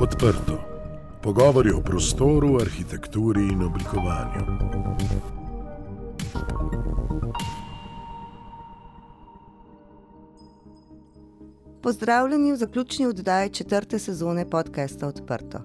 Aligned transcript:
Odprto. 0.00 0.58
Pogovori 1.22 1.70
o 1.70 1.80
prostoru, 1.80 2.60
arhitekturi 2.60 3.40
in 3.40 3.62
oblikovanju. 3.62 4.44
Pozdravljeni 11.82 12.52
v 12.52 12.56
zaključni 12.56 13.06
oddaji 13.06 13.50
četrte 13.50 13.98
sezone 13.98 14.50
podcasta 14.50 15.08
Odprto. 15.08 15.58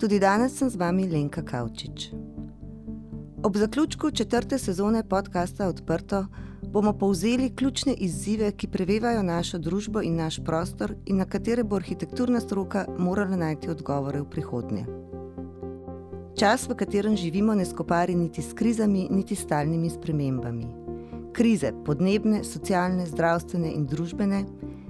Tudi 0.00 0.18
danes 0.18 0.58
sem 0.58 0.70
z 0.70 0.76
vami 0.76 1.08
Lenka 1.08 1.42
Kavčič. 1.42 2.10
Ob 3.42 3.56
zaključku 3.56 4.10
četrte 4.10 4.58
sezone 4.58 5.08
podcasta 5.08 5.68
Odprto 5.68 6.26
bomo 6.72 6.92
povzeli 6.92 7.50
ključne 7.56 7.92
izzive, 7.92 8.52
ki 8.52 8.68
prevevajo 8.68 9.22
našo 9.22 9.58
družbo 9.58 10.02
in 10.02 10.16
naš 10.16 10.38
prostor, 10.44 10.94
in 11.06 11.16
na 11.16 11.24
katere 11.24 11.64
bo 11.64 11.76
arhitekturna 11.76 12.40
stroka 12.40 12.86
morala 12.98 13.36
najti 13.36 13.70
odgovore 13.70 14.20
v 14.20 14.28
prihodnje. 14.30 14.84
Čas, 16.38 16.68
v 16.68 16.74
katerem 16.74 17.16
živimo, 17.16 17.54
ne 17.54 17.64
skopari 17.64 18.14
niti 18.14 18.42
s 18.42 18.54
krizami, 18.54 19.08
niti 19.10 19.34
s 19.34 19.42
stalnimi 19.42 19.90
spremembami. 19.90 20.66
Krize, 21.32 21.72
podnebne, 21.84 22.44
socialne, 22.44 23.06
zdravstvene 23.06 23.72
in 23.74 23.86
družbene, 23.86 24.44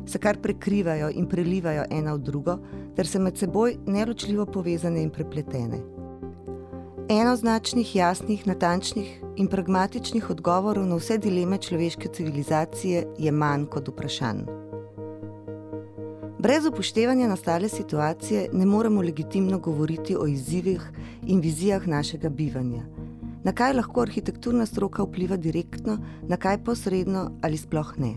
se 0.07 0.19
kar 0.19 0.39
prekrivajo 0.43 1.09
in 1.11 1.27
prelivajo 1.29 1.85
ena 1.91 2.15
v 2.15 2.19
drugo, 2.19 2.59
ter 2.97 3.07
se 3.07 3.19
med 3.19 3.39
seboj 3.39 3.79
neločljivo 3.87 4.47
povezane 4.47 5.03
in 5.03 5.11
prepletene. 5.11 6.00
Enoznačnih, 7.11 7.97
jasnih, 7.97 8.47
natančnih 8.47 9.23
in 9.37 9.49
pragmatičnih 9.51 10.29
odgovorov 10.31 10.85
na 10.87 10.95
vse 10.95 11.17
dileme 11.19 11.57
človeške 11.59 12.09
civilizacije 12.15 13.01
je 13.19 13.33
manj 13.33 13.65
kot 13.67 13.89
vprašanj. 13.91 14.45
Brez 16.39 16.67
upoštevanja 16.71 17.27
nastale 17.29 17.69
situacije 17.69 18.45
ne 18.53 18.67
moremo 18.67 19.03
legitimno 19.03 19.59
govoriti 19.59 20.17
o 20.17 20.27
izzivih 20.27 20.87
in 21.27 21.41
vizijah 21.41 21.89
našega 21.89 22.29
bivanja. 22.29 22.85
Na 23.45 23.53
kaj 23.53 23.75
lahko 23.75 24.07
arhitekturna 24.07 24.67
stroka 24.67 25.03
vpliva 25.03 25.37
direktno, 25.37 25.99
na 26.29 26.37
kaj 26.37 26.63
posredno 26.65 27.31
ali 27.43 27.57
sploh 27.57 27.93
ne. 27.99 28.15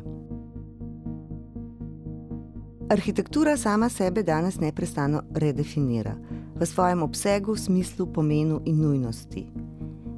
Arhitektura 2.89 3.57
sama 3.57 3.89
sebe 3.89 4.23
danes 4.23 4.59
neprestano 4.59 5.23
redefinira 5.33 6.15
v 6.63 6.69
svojem 6.69 7.03
obsegu, 7.03 7.55
smislu, 7.55 8.05
pomenu 8.05 8.61
in 8.65 8.81
nujnosti. 8.81 9.47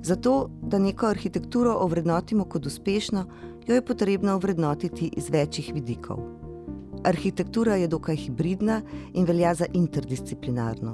Zato, 0.06 0.50
da 0.62 0.78
neko 0.80 1.08
arhitekturo 1.08 1.74
ovrednotimo 1.82 2.46
kot 2.46 2.66
uspešno, 2.66 3.26
jo 3.68 3.76
je 3.76 3.86
potrebno 3.86 4.36
ovrednotiti 4.36 5.10
iz 5.18 5.30
večjih 5.30 5.74
vidikov. 5.74 6.20
Arhitektura 7.04 7.76
je 7.76 7.88
dokaj 7.88 8.16
hibridna 8.16 8.82
in 9.14 9.26
velja 9.26 9.54
za 9.54 9.66
interdisciplinarno. 9.74 10.94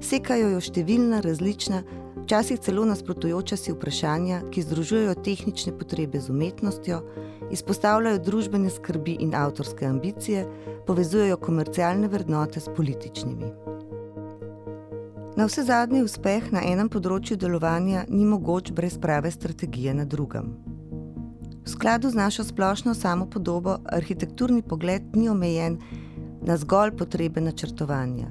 Sekajo 0.00 0.48
jo 0.54 0.60
številna 0.60 1.20
različna, 1.26 1.82
včasih 2.22 2.62
celo 2.62 2.86
nasprotujoča 2.86 3.56
si 3.56 3.74
vprašanja, 3.74 4.42
ki 4.50 4.62
združujejo 4.62 5.14
tehnične 5.26 5.74
potrebe 5.78 6.20
z 6.20 6.30
umetnostjo, 6.30 7.02
izpostavljajo 7.50 8.22
družbene 8.22 8.70
skrbi 8.70 9.18
in 9.26 9.34
avtorske 9.34 9.86
ambicije, 9.86 10.46
povezujejo 10.86 11.42
komercialne 11.42 12.08
vrednote 12.08 12.60
s 12.60 12.70
političnimi. 12.76 13.73
Na 15.36 15.44
vse 15.46 15.64
zadnji 15.66 16.04
uspeh 16.06 16.52
na 16.54 16.60
enem 16.62 16.86
področju 16.86 17.34
delovanja 17.34 18.04
ni 18.06 18.22
mogoč 18.22 18.68
brez 18.70 18.94
prave 19.02 19.32
strategije 19.34 19.94
na 19.98 20.04
drugem. 20.06 20.52
V 21.64 21.72
skladu 21.72 22.10
z 22.12 22.20
našo 22.20 22.44
splošno 22.46 22.94
samopodobo, 22.94 23.80
arhitekturni 23.98 24.62
pogled 24.62 25.16
ni 25.16 25.26
omejen 25.28 25.80
na 26.46 26.54
zgolj 26.60 26.92
potrebe 27.00 27.42
načrtovanja. 27.42 28.28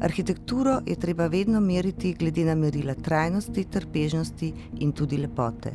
Arhitekturo 0.00 0.78
je 0.86 0.96
treba 0.96 1.26
vedno 1.26 1.60
meriti 1.60 2.14
glede 2.16 2.46
na 2.48 2.54
merila 2.54 2.94
trajnosti, 2.94 3.64
trpežnosti 3.64 4.52
in 4.80 4.94
tudi 4.96 5.18
lepote. 5.20 5.74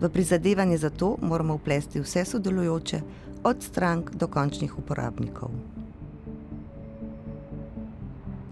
V 0.00 0.08
prizadevanje 0.08 0.78
za 0.78 0.90
to 0.90 1.18
moramo 1.20 1.58
vplesti 1.60 2.00
vse 2.00 2.24
sodelujoče, 2.24 3.02
od 3.44 3.62
strank 3.62 4.14
do 4.16 4.28
končnih 4.28 4.78
uporabnikov. 4.78 5.52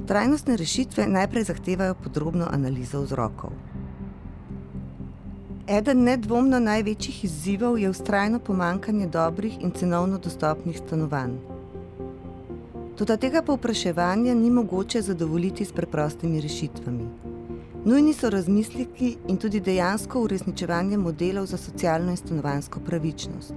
Trajnostne 0.08 0.56
rešitve 0.56 1.04
najprej 1.06 1.44
zahtevajo 1.44 1.94
podrobno 1.94 2.46
analizo 2.50 3.02
vzrokov. 3.02 3.50
Eden 5.68 6.04
nedvomno 6.04 6.56
največjih 6.58 7.24
izzivov 7.24 7.76
je 7.78 7.90
ustrajno 7.90 8.38
pomankanje 8.40 9.06
dobrih 9.06 9.58
in 9.60 9.70
cenovno 9.70 10.18
dostopnih 10.18 10.78
stanovanj. 10.78 11.34
Toda 12.96 13.16
tega 13.16 13.42
povpraševanja 13.42 14.34
ni 14.34 14.50
mogoče 14.50 15.02
zadovoljiti 15.02 15.64
s 15.64 15.72
preprostimi 15.72 16.40
rešitvami. 16.40 17.08
Nujni 17.84 18.14
so 18.14 18.30
razmisliki 18.30 19.16
in 19.28 19.36
tudi 19.36 19.60
dejansko 19.60 20.22
uresničevanje 20.22 20.96
modelov 20.96 21.46
za 21.46 21.56
socialno 21.56 22.10
in 22.10 22.16
stanovansko 22.16 22.80
pravičnost. 22.80 23.52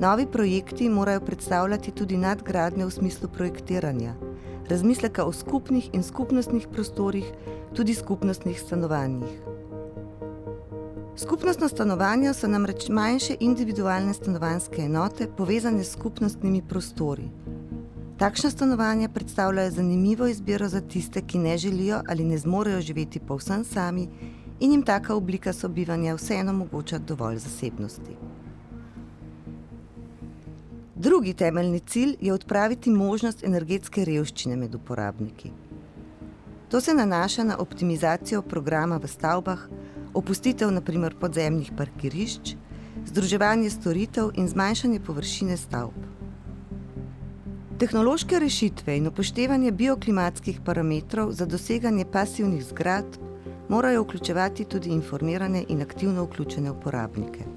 Novi 0.00 0.26
projekti 0.26 0.88
morajo 0.88 1.20
predstavljati 1.20 1.90
tudi 1.90 2.16
nadgradnje 2.16 2.86
v 2.86 2.90
smislu 2.90 3.28
projektiranja 3.28 4.14
razmisleka 4.70 5.24
o 5.24 5.32
skupnih 5.32 5.90
in 5.92 6.02
skupnostnih 6.02 6.68
prostorih, 6.72 7.32
tudi 7.74 7.94
skupnostnih 7.94 8.60
stanovanjih. 8.60 9.40
Skupnostno 11.16 11.68
stanovanje 11.68 12.34
so 12.34 12.48
namreč 12.48 12.88
manjše 12.88 13.36
individualne 13.40 14.14
stanovanske 14.14 14.82
enote, 14.82 15.26
povezane 15.36 15.84
s 15.84 15.92
skupnostnimi 15.92 16.62
prostori. 16.68 17.26
Takšna 18.18 18.50
stanovanja 18.50 19.08
predstavljajo 19.08 19.70
zanimivo 19.70 20.26
izbiro 20.26 20.68
za 20.68 20.80
tiste, 20.80 21.22
ki 21.22 21.38
ne 21.38 21.58
želijo 21.58 22.02
ali 22.08 22.24
ne 22.24 22.38
zmorejo 22.38 22.80
živeti 22.80 23.20
povsem 23.20 23.64
sami 23.64 24.08
in 24.60 24.72
jim 24.72 24.82
taka 24.82 25.14
oblika 25.14 25.52
sobivanja 25.52 26.14
vseeno 26.14 26.50
omogoča 26.50 26.98
dovolj 26.98 27.38
zasebnosti. 27.38 28.16
Drugi 31.00 31.32
temeljni 31.34 31.80
cilj 31.80 32.16
je 32.20 32.32
odpraviti 32.32 32.90
možnost 32.90 33.44
energetske 33.44 34.02
revščine 34.04 34.56
med 34.56 34.74
uporabniki. 34.74 35.48
To 36.68 36.80
se 36.80 36.94
nanaša 36.94 37.44
na 37.44 37.54
optimizacijo 37.58 38.42
programa 38.42 38.98
v 39.00 39.08
stavbah, 39.08 39.62
opustitev 40.14 40.68
naprimer 40.70 41.16
podzemnih 41.20 41.70
parkirišč, 41.78 42.52
združevanje 43.06 43.70
storitev 43.70 44.28
in 44.34 44.48
zmanjšanje 44.48 45.00
površine 45.06 45.56
stavb. 45.56 45.96
Tehnološke 47.80 48.42
rešitve 48.44 48.98
in 49.00 49.08
upoštevanje 49.08 49.72
bioklimatskih 49.72 50.60
parametrov 50.66 51.32
za 51.32 51.46
doseganje 51.46 52.04
pasivnih 52.12 52.64
zgradb 52.74 53.16
morajo 53.68 54.04
vključevati 54.04 54.68
tudi 54.68 54.92
informirane 54.92 55.64
in 55.68 55.80
aktivno 55.82 56.28
vključene 56.28 56.70
uporabnike. 56.70 57.48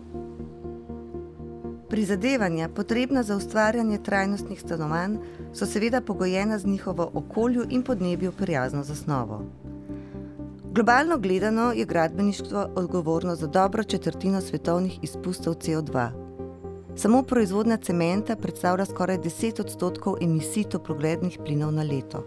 Prizadevanja, 1.94 2.70
potrebna 2.70 3.24
za 3.24 3.36
ustvarjanje 3.36 3.98
trajnostnih 3.98 4.62
stanovanj, 4.62 5.18
so 5.54 5.66
seveda 5.66 6.02
pogojena 6.02 6.58
z 6.58 6.66
njihovo 6.66 7.12
okolju 7.14 7.66
in 7.70 7.84
podnebju 7.84 8.32
prijazno 8.32 8.84
zasnovo. 8.84 9.46
Globalno 10.72 11.18
gledano 11.18 11.72
je 11.72 11.86
gradbeništvo 11.86 12.70
odgovorno 12.76 13.36
za 13.36 13.48
dobro 13.48 13.84
četrtino 13.84 14.42
svetovnih 14.42 15.00
izpustov 15.02 15.54
CO2. 15.54 16.10
Samo 16.96 17.24
proizvodnja 17.24 17.78
cementa 17.78 18.36
predstavlja 18.36 18.86
skoraj 18.86 19.18
10 19.18 19.62
odstotkov 19.62 20.16
emisij 20.22 20.64
toplogrednih 20.64 21.40
plinov 21.46 21.74
na 21.74 21.84
leto. 21.84 22.26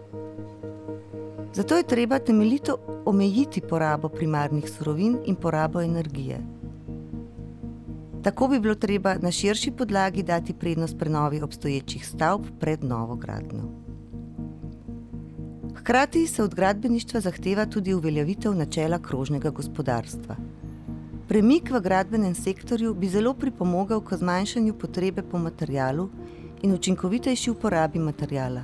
Zato 1.53 1.77
je 1.77 1.83
treba 1.83 2.19
temeljito 2.19 2.77
omejiti 3.05 3.61
porabo 3.61 4.09
primarnih 4.09 4.69
surovin 4.69 5.17
in 5.25 5.35
porabo 5.35 5.81
energije. 5.81 6.56
Tako 8.23 8.47
bi 8.47 8.59
bilo 8.59 8.75
treba 8.75 9.15
na 9.21 9.31
širši 9.31 9.71
podlagi 9.71 10.23
dati 10.23 10.53
prednost 10.53 10.97
prenovi 10.97 11.41
obstoječih 11.41 12.07
stavb 12.07 12.45
pred 12.59 12.83
novo 12.83 13.15
gradnjo. 13.15 13.63
Hkrati 15.75 16.27
se 16.27 16.43
od 16.43 16.55
gradbeništva 16.55 17.19
zahteva 17.19 17.65
tudi 17.65 17.93
uveljavitev 17.93 18.55
načela 18.55 18.99
krožnega 18.99 19.49
gospodarstva. 19.49 20.35
Premik 21.27 21.71
v 21.71 21.79
gradbenem 21.83 22.35
sektorju 22.35 22.93
bi 22.93 23.09
zelo 23.09 23.33
pripomogel 23.33 24.01
k 24.01 24.17
zmanjšanju 24.17 24.73
potrebe 24.73 25.21
po 25.21 25.37
materialu 25.37 26.09
in 26.61 26.73
učinkovitejši 26.73 27.51
uporabi 27.51 27.99
materijala, 27.99 28.61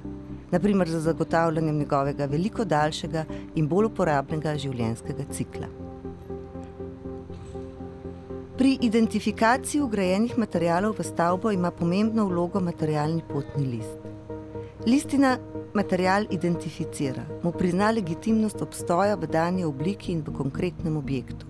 naprimer 0.51 0.89
za 0.89 0.99
zagotavljanje 0.99 1.71
njegovega 1.71 2.25
veliko 2.25 2.65
daljšega 2.65 3.25
in 3.55 3.67
bolj 3.67 3.85
uporabnega 3.85 4.57
življenjskega 4.57 5.23
cikla. 5.31 5.82
Pri 8.57 8.77
identifikaciji 8.81 9.81
ugrajenih 9.81 10.37
materijalov 10.37 10.99
v 10.99 11.03
stavbo 11.03 11.51
ima 11.51 11.71
pomembno 11.71 12.27
vlogo 12.29 12.59
materialni 12.61 13.23
potni 13.29 13.65
list. 13.65 13.97
Listina 14.85 15.39
material 15.73 16.27
identificira, 16.29 17.23
mu 17.43 17.51
prizna 17.51 17.89
legitimnost 17.91 18.61
obstoja 18.61 19.15
v 19.15 19.27
dani 19.27 19.65
obliki 19.65 20.11
in 20.11 20.21
v 20.21 20.35
konkretnem 20.37 20.97
objektu. 20.97 21.49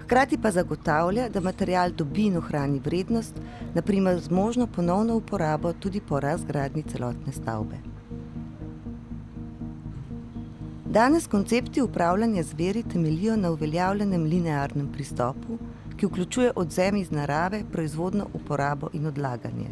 Hkrati 0.00 0.38
pa 0.40 0.50
zagotavlja, 0.50 1.28
da 1.28 1.40
material 1.40 1.92
dobi 1.92 2.30
in 2.30 2.40
ohrani 2.40 2.80
vrednost, 2.80 3.36
naprimer 3.74 4.20
z 4.20 4.30
možno 4.30 4.66
ponovno 4.66 5.16
uporabo 5.16 5.72
tudi 5.72 6.00
po 6.00 6.20
razgradnji 6.20 6.82
celotne 6.82 7.32
stavbe. 7.32 7.76
Danes 10.94 11.26
koncepti 11.26 11.82
upravljanja 11.82 12.42
zveri 12.42 12.82
temeljijo 12.82 13.36
na 13.36 13.50
uveljavljenem 13.50 14.22
linearnem 14.22 14.92
pristopu, 14.92 15.58
ki 15.96 16.06
vključuje 16.06 16.52
odzem 16.56 16.96
iz 16.96 17.10
narave, 17.10 17.62
proizvodno 17.72 18.26
uporabo 18.32 18.88
in 18.92 19.06
odlaganje. 19.06 19.68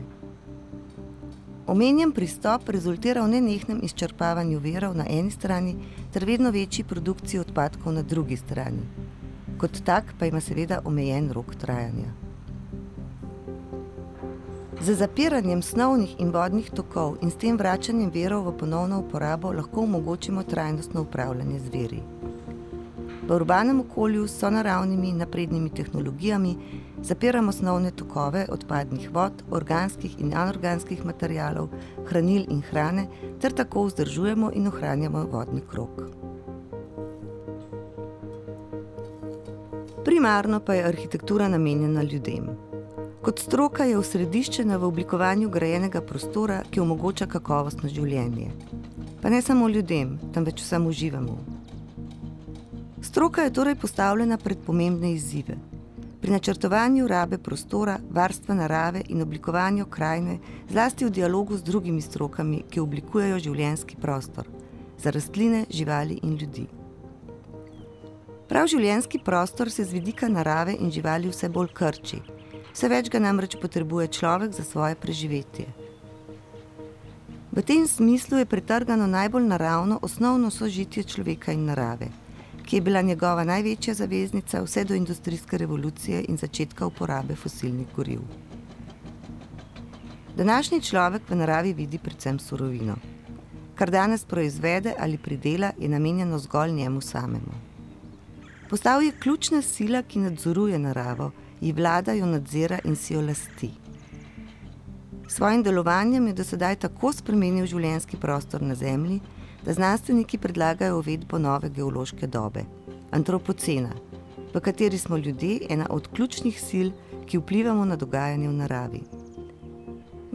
Omenjen 1.66 2.12
pristop 2.12 2.68
rezultira 2.68 3.22
v 3.22 3.28
nenehnem 3.28 3.78
izčrpavanju 3.82 4.58
verov 4.58 4.96
na 4.96 5.04
eni 5.08 5.30
strani 5.30 5.76
ter 6.12 6.24
vedno 6.24 6.50
večji 6.50 6.84
produkciji 6.84 7.40
odpadkov 7.40 7.92
na 7.92 8.02
drugi 8.02 8.36
strani. 8.36 8.82
Kot 9.58 9.82
tak 9.84 10.14
pa 10.18 10.26
ima 10.26 10.40
seveda 10.40 10.80
omejen 10.84 11.30
rok 11.32 11.54
trajanja. 11.54 12.10
Z 14.82 14.94
zapiranjem 14.98 15.62
snovnih 15.62 16.16
in 16.18 16.32
vodnih 16.34 16.70
tokov 16.70 17.16
in 17.22 17.30
s 17.30 17.38
tem 17.38 17.56
vračanjem 17.56 18.10
verov 18.10 18.48
v 18.48 18.56
ponovno 18.58 18.98
uporabo 18.98 19.52
lahko 19.52 19.86
omogočimo 19.86 20.42
trajnostno 20.42 21.02
upravljanje 21.02 21.60
zveri. 21.60 22.02
V 23.32 23.36
urbanem 23.36 23.80
okolju 23.80 24.26
s 24.28 24.42
naravnimi 24.42 25.12
naprednimi 25.12 25.70
tehnologijami 25.70 26.56
zapiramo 27.02 27.52
snovne 27.52 27.90
tokove 27.90 28.46
odpadnih 28.52 29.08
vod, 29.14 29.32
organskih 29.50 30.20
in 30.20 30.34
anorganskih 30.36 31.04
materijalov, 31.04 31.68
hranil 32.04 32.44
in 32.50 32.60
hrane, 32.60 33.06
ter 33.40 33.52
tako 33.52 33.86
vzdržujemo 33.86 34.50
in 34.52 34.66
ohranjamo 34.66 35.24
vodni 35.32 35.62
krok. 35.70 36.02
Primarno 40.04 40.60
pa 40.60 40.74
je 40.74 40.84
arhitektura 40.84 41.48
namenjena 41.48 42.02
ljudem. 42.02 42.52
Kot 43.22 43.38
stroka 43.38 43.84
je 43.84 43.98
osrediščena 43.98 44.76
v 44.76 44.84
oblikovanju 44.84 45.48
grajenega 45.48 46.00
prostora, 46.00 46.60
ki 46.70 46.80
omogoča 46.80 47.26
kakovostno 47.26 47.88
življenje. 47.88 48.52
Pa 49.22 49.30
ne 49.30 49.42
samo 49.42 49.68
ljudem, 49.68 50.18
temveč 50.34 50.60
vsem 50.60 50.86
uživamo. 50.86 51.51
Stroka 53.02 53.42
je 53.42 53.52
torej 53.52 53.74
postavljena 53.74 54.36
pred 54.38 54.58
pomembne 54.66 55.12
izzive. 55.12 55.56
Pri 56.20 56.30
načrtovanju 56.30 57.08
rabe 57.08 57.38
prostora, 57.38 57.98
varstva 58.10 58.54
narave 58.54 59.02
in 59.08 59.22
oblikovanju 59.22 59.86
krajine, 59.86 60.38
zlasti 60.70 61.04
v 61.04 61.10
dialogu 61.10 61.56
z 61.56 61.62
drugimi 61.62 62.00
strokami, 62.00 62.62
ki 62.70 62.80
oblikujejo 62.80 63.38
življenski 63.38 63.96
prostor 63.96 64.46
za 64.98 65.10
rastline, 65.10 65.64
živali 65.70 66.20
in 66.22 66.36
ljudi. 66.38 66.68
Prav 68.48 68.70
življenski 68.70 69.18
prostor 69.18 69.70
se 69.70 69.84
z 69.84 69.98
vidika 69.98 70.28
narave 70.28 70.78
in 70.78 70.90
živali 70.90 71.28
vse 71.28 71.50
bolj 71.50 71.74
krči, 71.74 72.22
vse 72.70 72.88
več 72.88 73.10
ga 73.10 73.18
namreč 73.18 73.58
potrebuje 73.58 74.08
človek 74.14 74.54
za 74.54 74.62
svoje 74.62 74.94
preživetje. 74.94 75.66
V 77.52 77.62
tem 77.66 77.88
smislu 77.88 78.38
je 78.38 78.46
pretrgano 78.46 79.06
najbolj 79.06 79.46
naravno 79.46 79.98
osnovno 80.02 80.50
sožitje 80.50 81.02
človeka 81.02 81.52
in 81.52 81.66
narave 81.66 82.21
ki 82.72 82.76
je 82.76 82.80
bila 82.80 83.02
njegova 83.02 83.42
največja 83.44 83.92
zaveznica 83.94 84.62
vse 84.64 84.84
do 84.84 84.94
industrijske 84.94 85.58
revolucije 85.58 86.22
in 86.28 86.36
začetka 86.40 86.86
uporabe 86.86 87.34
fosilnih 87.36 87.86
goriv. 87.96 88.20
Današnji 90.36 90.80
človek 90.80 91.28
v 91.28 91.36
naravi 91.36 91.72
vidi 91.72 91.98
predvsem 91.98 92.38
surovino. 92.38 92.96
Kar 93.74 93.90
danes 93.90 94.24
proizvede 94.24 94.94
ali 94.98 95.18
pridela, 95.18 95.72
je 95.78 95.88
namenjeno 95.88 96.38
zgolj 96.38 96.72
njemu 96.72 97.00
samemu. 97.00 97.52
Postal 98.70 99.02
je 99.02 99.12
ključna 99.20 99.62
sila, 99.62 100.02
ki 100.02 100.18
nadzoruje 100.18 100.78
naravo, 100.78 101.30
ji 101.60 101.72
vlada, 101.72 102.12
jo 102.12 102.26
nadzira 102.26 102.78
in 102.84 102.96
si 102.96 103.14
jo 103.14 103.20
lasti. 103.20 103.70
S 105.32 105.34
svojim 105.34 105.62
delovanjem 105.62 106.26
je 106.26 106.32
do 106.32 106.44
sedaj 106.44 106.74
tako 106.76 107.08
spremenil 107.16 107.64
življenjski 107.64 108.18
prostor 108.20 108.60
na 108.62 108.74
Zemlji, 108.76 109.14
da 109.64 109.72
znanstveniki 109.72 110.36
predlagajo 110.38 110.98
uvedbo 110.98 111.38
nove 111.40 111.70
geološke 111.72 112.26
dobe, 112.28 112.66
antropocena, 113.16 113.94
v 114.52 114.60
kateri 114.60 114.98
smo 114.98 115.16
ljudje 115.16 115.70
ena 115.72 115.86
od 115.90 116.10
ključnih 116.12 116.58
sil, 116.66 116.90
ki 117.24 117.40
vplivamo 117.40 117.86
na 117.88 117.96
dogajanje 117.96 118.50
v 118.50 118.58
naravi. 118.58 119.00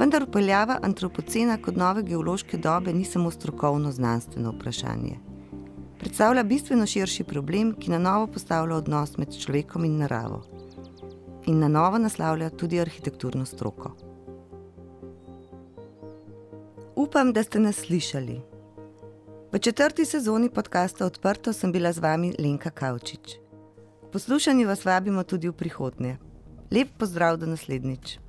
Vendar 0.02 0.26
upeljava 0.26 0.80
antropocena 0.90 1.60
kot 1.62 1.78
nove 1.78 2.02
geološke 2.10 2.58
dobe 2.58 2.94
ni 2.94 3.06
samo 3.06 3.30
strokovno 3.32 3.92
znanstveno 3.92 4.56
vprašanje. 4.58 5.20
Predstavlja 6.02 6.44
bistveno 6.44 6.90
širši 6.90 7.30
problem, 7.36 7.76
ki 7.78 7.94
na 7.94 8.02
novo 8.02 8.34
postavlja 8.34 8.82
odnos 8.82 9.14
med 9.22 9.38
človekom 9.46 9.86
in 9.86 10.02
naravo. 10.02 10.42
In 11.46 11.62
na 11.62 11.70
novo 11.70 12.02
naslavlja 12.02 12.50
tudi 12.50 12.82
arhitekturno 12.82 13.46
stroko. 13.46 14.07
Upam, 17.08 17.34
da 17.34 17.44
ste 17.44 17.60
nas 17.60 17.76
slišali. 17.76 18.42
V 19.52 19.60
četrti 19.60 20.06
sezoni 20.06 20.50
podcasta 20.50 21.06
Odprto 21.06 21.54
sem 21.54 21.72
bila 21.72 21.92
z 21.94 22.00
vami 22.00 22.34
Lenka 22.40 22.70
Kavčič. 22.70 23.38
Poslušanje 24.12 24.66
vas 24.66 24.86
vabimo 24.86 25.24
tudi 25.24 25.48
v 25.48 25.54
prihodnje. 25.54 26.18
Lep 26.72 26.88
pozdrav 26.98 27.38
do 27.38 27.46
naslednjič. 27.46 28.20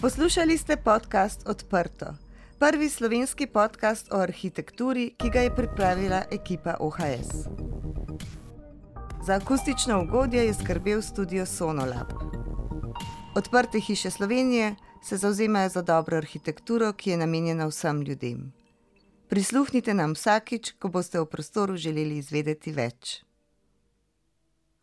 Poslušali 0.00 0.58
ste 0.58 0.76
podcast 0.76 1.48
Odprto, 1.48 2.14
prvi 2.58 2.88
slovenski 2.88 3.46
podcast 3.46 4.12
o 4.12 4.22
arhitekturi, 4.22 5.14
ki 5.18 5.30
ga 5.30 5.40
je 5.40 5.54
pripravila 5.54 6.22
ekipa 6.30 6.76
OHS. 6.80 7.50
Za 9.26 9.34
akustično 9.34 10.02
ugodje 10.02 10.46
je 10.46 10.54
skrbel 10.54 11.02
studio 11.02 11.46
Sonolab. 11.46 12.41
Odprte 13.34 13.80
hiše 13.80 14.10
Slovenije 14.10 14.74
se 15.02 15.16
zauzemajo 15.16 15.68
za 15.68 15.82
dobro 15.82 16.16
arhitekturo, 16.16 16.92
ki 16.92 17.10
je 17.10 17.16
namenjena 17.16 17.66
vsem 17.66 18.02
ljudem. 18.02 18.52
Prisluhnite 19.28 19.94
nam 19.94 20.12
vsakič, 20.12 20.72
ko 20.78 20.88
boste 20.88 21.20
v 21.20 21.26
prostoru 21.26 21.76
želeli 21.76 22.18
izvedeti 22.20 22.72
več. 22.72 23.22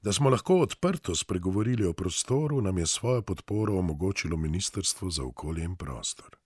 Da 0.01 0.13
smo 0.13 0.29
lahko 0.29 0.57
odprto 0.65 1.15
spregovorili 1.15 1.85
o 1.85 1.93
prostoru, 1.93 2.61
nam 2.61 2.77
je 2.77 2.87
svojo 2.87 3.21
podporo 3.21 3.77
omogočilo 3.77 4.37
Ministrstvo 4.37 5.09
za 5.09 5.23
okolje 5.23 5.63
in 5.63 5.75
prostor. 5.75 6.38